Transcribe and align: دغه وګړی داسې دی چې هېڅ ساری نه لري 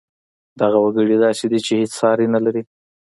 دغه 0.59 0.77
وګړی 0.83 1.15
داسې 1.25 1.45
دی 1.51 1.59
چې 1.65 1.73
هېڅ 1.79 1.91
ساری 2.01 2.27
نه 2.35 2.39
لري 2.45 2.63